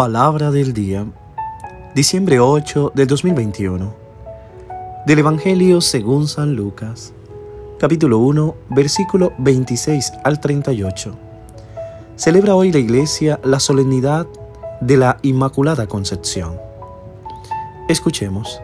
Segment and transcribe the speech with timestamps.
[0.00, 1.04] Palabra del día,
[1.94, 3.94] diciembre 8 del 2021,
[5.04, 7.12] del Evangelio según San Lucas,
[7.78, 11.14] capítulo 1, versículo 26 al 38.
[12.16, 14.26] Celebra hoy la Iglesia la solemnidad
[14.80, 16.56] de la Inmaculada Concepción.
[17.86, 18.58] Escuchemos.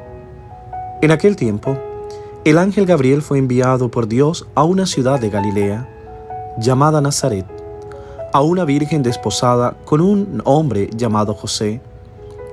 [1.02, 1.76] En aquel tiempo,
[2.46, 5.86] el ángel Gabriel fue enviado por Dios a una ciudad de Galilea,
[6.56, 7.55] llamada Nazaret
[8.36, 11.80] a una virgen desposada con un hombre llamado José,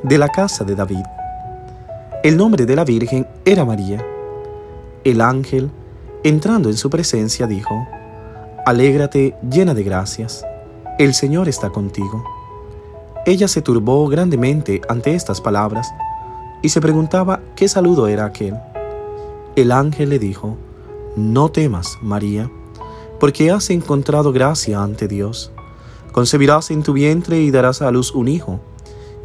[0.02, 1.04] de la casa de David.
[2.24, 4.02] El nombre de la virgen era María.
[5.04, 5.70] El ángel,
[6.24, 7.86] entrando en su presencia, dijo,
[8.66, 10.46] Alégrate llena de gracias,
[11.00, 12.24] el Señor está contigo.
[13.26, 15.94] Ella se turbó grandemente ante estas palabras
[16.62, 18.56] y se preguntaba qué saludo era aquel.
[19.58, 20.56] El ángel le dijo,
[21.18, 22.50] No temas, María,
[23.20, 25.52] porque has encontrado gracia ante Dios
[26.14, 28.62] concebirás en tu vientre y darás a luz un hijo,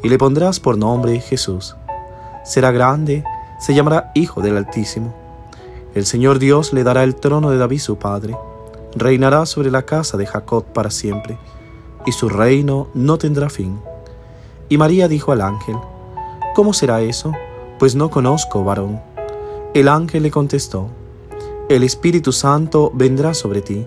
[0.03, 1.77] y le pondrás por nombre Jesús.
[2.45, 3.23] Será grande,
[3.61, 5.15] se llamará Hijo del Altísimo.
[5.95, 8.37] El Señor Dios le dará el trono de David su padre,
[8.97, 11.39] reinará sobre la casa de Jacob para siempre,
[12.07, 13.79] y su reino no tendrá fin.
[14.71, 15.77] Y María dijo al ángel,
[16.55, 17.33] ¿Cómo será eso?
[17.79, 19.01] Pues no conozco varón.
[19.75, 20.89] El ángel le contestó,
[21.69, 23.87] El Espíritu Santo vendrá sobre ti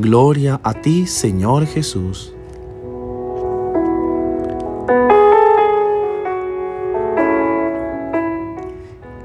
[0.00, 2.32] Gloria a ti, Señor Jesús.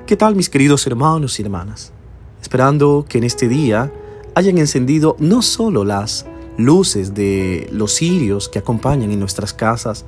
[0.05, 1.93] ¿Qué tal mis queridos hermanos y hermanas?
[2.41, 3.89] Esperando que en este día
[4.35, 6.25] hayan encendido no solo las
[6.57, 10.03] luces de los cirios que acompañan en nuestras casas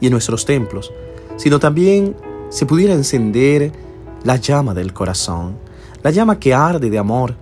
[0.00, 0.92] y en nuestros templos,
[1.36, 2.14] sino también
[2.48, 3.72] se pudiera encender
[4.22, 5.56] la llama del corazón,
[6.04, 7.34] la llama que arde de amor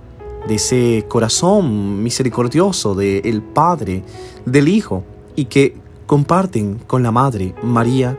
[0.46, 4.02] de ese corazón misericordioso del Padre,
[4.46, 5.04] del Hijo,
[5.36, 8.18] y que comparten con la Madre María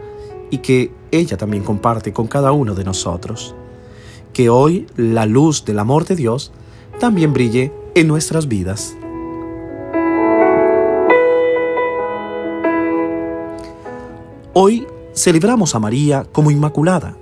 [0.50, 3.56] y que ella también comparte con cada uno de nosotros.
[4.34, 6.52] Que hoy la luz del amor de Dios
[7.00, 8.96] también brille en nuestras vidas.
[14.54, 17.18] Hoy celebramos a María como Inmaculada,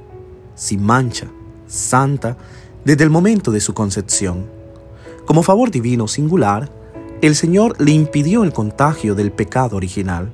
[0.55, 1.27] sin mancha,
[1.67, 2.37] santa,
[2.85, 4.58] desde el momento de su concepción
[5.29, 6.71] como favor divino singular,
[7.21, 10.31] el Señor le impidió el contagio del pecado original.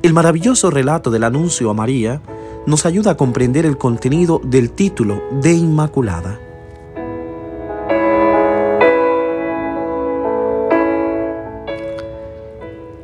[0.00, 2.22] El maravilloso relato del anuncio a María
[2.64, 6.40] nos ayuda a comprender el contenido del título de Inmaculada.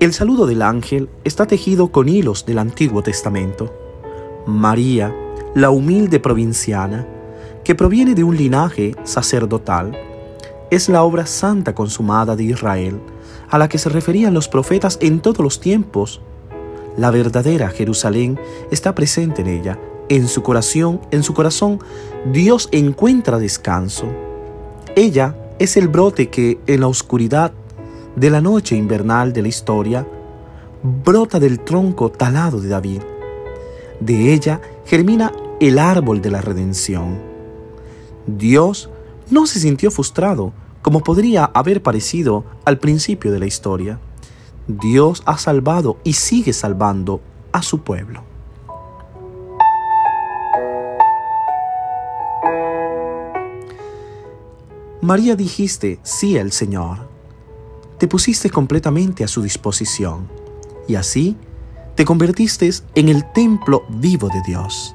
[0.01, 3.75] El saludo del ángel está tejido con hilos del Antiguo Testamento.
[4.47, 5.15] María,
[5.55, 7.07] la humilde provinciana,
[7.63, 10.14] que proviene de un linaje sacerdotal,
[10.71, 13.01] es la obra santa consumada de Israel,
[13.51, 16.21] a la que se referían los profetas en todos los tiempos.
[16.97, 18.39] La verdadera Jerusalén
[18.71, 19.79] está presente en ella.
[20.09, 21.81] En su corazón, en su corazón,
[22.33, 24.07] Dios encuentra descanso.
[24.97, 27.53] Ella es el brote que en la oscuridad
[28.17, 30.07] de la noche invernal de la historia
[30.83, 33.01] brota del tronco talado de David.
[34.01, 37.19] De ella germina el árbol de la redención.
[38.27, 38.91] Dios
[39.35, 43.99] no se sintió frustrado, como podría haber parecido al principio de la historia.
[44.69, 48.23] Dios ha salvado y sigue salvando a su pueblo.
[55.03, 57.09] María dijiste sí al Señor.
[57.99, 60.29] Te pusiste completamente a su disposición
[60.87, 61.37] y así
[61.97, 64.95] te convertiste en el templo vivo de Dios.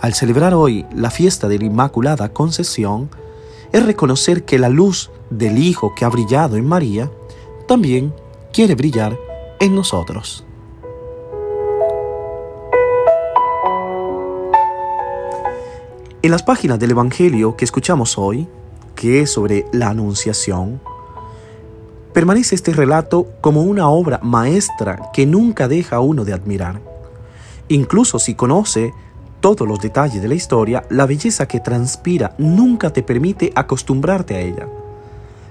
[0.00, 3.08] Al celebrar hoy la fiesta de la Inmaculada Concepción,
[3.74, 7.10] es reconocer que la luz del Hijo que ha brillado en María
[7.66, 8.14] también
[8.52, 9.18] quiere brillar
[9.58, 10.46] en nosotros.
[16.22, 18.46] En las páginas del Evangelio que escuchamos hoy,
[18.94, 20.80] que es sobre la Anunciación,
[22.12, 26.80] permanece este relato como una obra maestra que nunca deja uno de admirar.
[27.66, 28.94] Incluso si conoce
[29.44, 34.40] todos los detalles de la historia, la belleza que transpira nunca te permite acostumbrarte a
[34.40, 34.66] ella.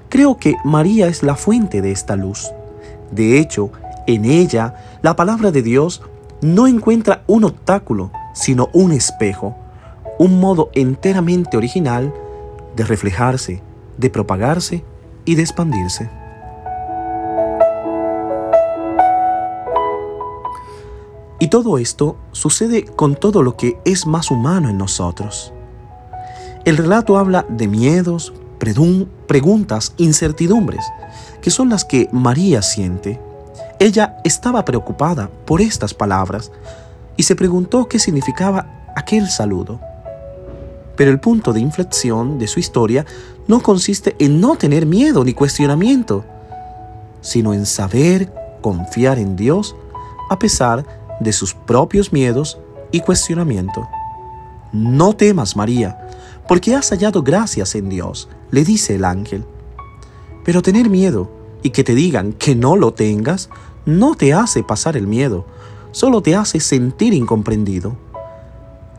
[0.09, 2.49] Creo que María es la fuente de esta luz.
[3.11, 3.69] De hecho,
[4.07, 4.73] en ella,
[5.03, 6.01] la palabra de Dios
[6.41, 9.55] no encuentra un obstáculo, sino un espejo,
[10.17, 12.11] un modo enteramente original
[12.75, 13.61] de reflejarse,
[13.99, 14.83] de propagarse
[15.23, 16.09] y de expandirse.
[21.53, 25.53] Todo esto sucede con todo lo que es más humano en nosotros.
[26.65, 30.83] El relato habla de miedos, preguntas, incertidumbres,
[31.43, 33.21] que son las que María siente.
[33.79, 36.51] Ella estaba preocupada por estas palabras
[37.17, 38.65] y se preguntó qué significaba
[38.95, 39.79] aquel saludo.
[40.95, 43.05] Pero el punto de inflexión de su historia
[43.47, 46.25] no consiste en no tener miedo ni cuestionamiento,
[47.21, 49.75] sino en saber confiar en Dios
[50.31, 52.59] a pesar de sus propios miedos
[52.91, 53.87] y cuestionamiento.
[54.71, 56.07] No temas, María,
[56.47, 59.45] porque has hallado gracias en Dios, le dice el ángel.
[60.43, 61.31] Pero tener miedo
[61.61, 63.49] y que te digan que no lo tengas
[63.85, 65.45] no te hace pasar el miedo,
[65.91, 67.95] solo te hace sentir incomprendido.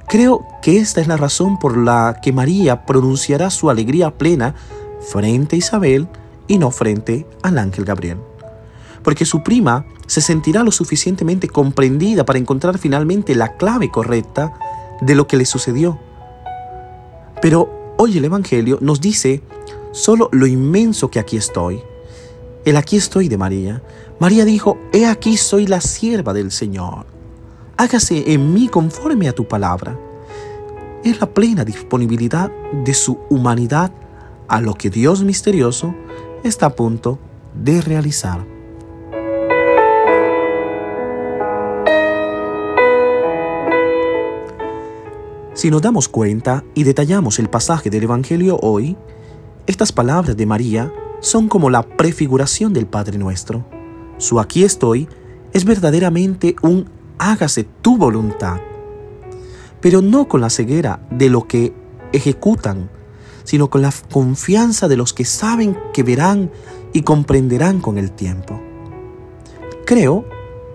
[0.07, 4.55] Creo que esta es la razón por la que María pronunciará su alegría plena
[5.01, 6.09] frente a Isabel
[6.47, 8.19] y no frente al ángel Gabriel.
[9.05, 14.55] Porque su prima se sentirá lo suficientemente comprendida para encontrar finalmente la clave correcta
[15.01, 16.01] de lo que le sucedió.
[17.41, 19.43] Pero hoy el Evangelio nos dice
[19.93, 21.83] solo lo inmenso que aquí estoy.
[22.65, 23.83] El aquí estoy de María.
[24.19, 27.07] María dijo, He aquí soy la sierva del Señor.
[27.77, 29.99] Hágase en mí conforme a tu palabra.
[31.05, 33.93] Es la plena disponibilidad de su humanidad
[34.49, 35.95] a lo que Dios misterioso
[36.43, 37.19] está a punto
[37.55, 38.54] de realizar.
[45.55, 48.97] Si nos damos cuenta y detallamos el pasaje del Evangelio hoy,
[49.69, 53.65] estas palabras de María son como la prefiguración del Padre nuestro.
[54.19, 55.09] Su aquí estoy
[55.53, 58.61] es verdaderamente un hágase tu voluntad,
[59.81, 61.73] pero no con la ceguera de lo que
[62.13, 62.91] ejecutan,
[63.45, 66.51] sino con la confianza de los que saben que verán
[66.93, 68.61] y comprenderán con el tiempo.
[69.87, 70.25] Creo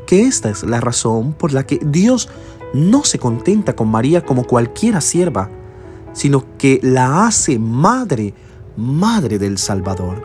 [0.08, 2.30] que esta es la razón por la que Dios
[2.74, 5.50] no se contenta con María como cualquiera sierva,
[6.14, 8.34] sino que la hace madre,
[8.78, 10.24] madre del Salvador,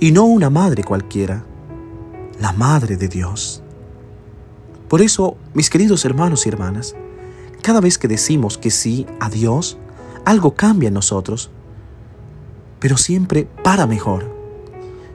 [0.00, 1.44] y no una madre cualquiera,
[2.40, 3.62] la madre de Dios.
[4.88, 6.94] Por eso, mis queridos hermanos y hermanas,
[7.62, 9.78] cada vez que decimos que sí a Dios,
[10.24, 11.50] algo cambia en nosotros,
[12.78, 14.30] pero siempre para mejor.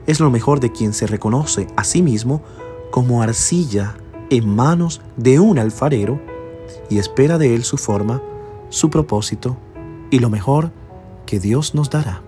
[0.06, 2.42] Es lo mejor de quien se reconoce a sí mismo
[2.92, 3.98] como arcilla
[4.30, 6.20] en manos de un alfarero
[6.90, 8.22] y espera de Él su forma,
[8.70, 9.58] su propósito
[10.10, 10.72] y lo mejor
[11.26, 12.22] que Dios nos dará.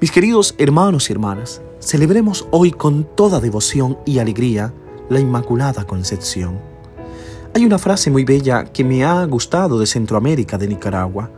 [0.00, 4.72] Mis queridos hermanos y hermanas, celebremos hoy con toda devoción y alegría
[5.08, 6.60] la Inmaculada Concepción.
[7.54, 11.30] Hay una frase muy bella que me ha gustado de Centroamérica, de Nicaragua.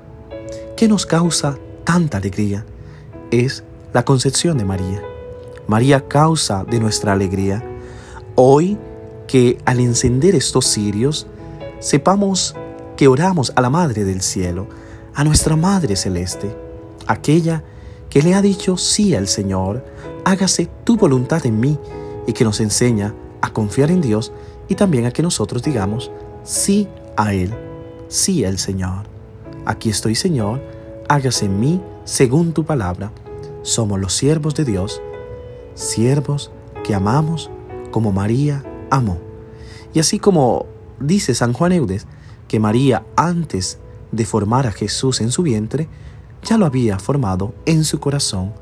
[0.76, 2.64] que nos causa tanta alegría?
[3.30, 5.02] Es la concepción de María.
[5.68, 7.62] María causa de nuestra alegría.
[8.36, 8.78] Hoy
[9.26, 11.26] que al encender estos cirios,
[11.78, 12.56] sepamos
[12.96, 14.66] que oramos a la Madre del Cielo,
[15.14, 16.56] a nuestra Madre Celeste,
[17.06, 17.62] aquella
[18.08, 19.84] que le ha dicho sí al Señor,
[20.24, 21.78] hágase tu voluntad en mí
[22.26, 24.32] y que nos enseña a confiar en Dios
[24.68, 26.10] y también a que nosotros digamos
[26.44, 27.52] sí a Él,
[28.08, 29.04] sí al Señor.
[29.66, 30.62] Aquí estoy Señor,
[31.10, 33.12] hágase en mí según tu palabra.
[33.60, 35.02] Somos los siervos de Dios
[35.78, 36.50] siervos
[36.84, 37.50] que amamos
[37.90, 39.18] como María amó.
[39.94, 40.66] Y así como
[41.00, 42.06] dice San Juan Eudes,
[42.48, 43.78] que María antes
[44.10, 45.88] de formar a Jesús en su vientre,
[46.42, 48.52] ya lo había formado en su corazón.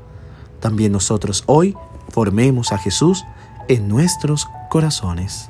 [0.59, 1.75] También nosotros hoy
[2.09, 3.23] formemos a Jesús
[3.67, 5.49] en nuestros corazones.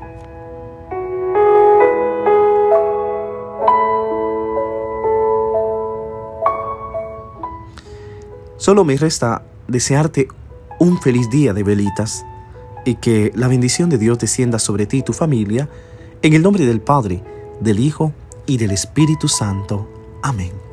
[8.58, 10.28] Solo me resta desearte
[10.80, 12.26] un feliz día de velitas
[12.86, 15.70] y que la bendición de Dios descienda sobre ti y tu familia,
[16.22, 17.24] en el nombre del Padre,
[17.60, 18.14] del Hijo
[18.46, 19.88] y del Espíritu Santo.
[20.24, 20.67] Amén.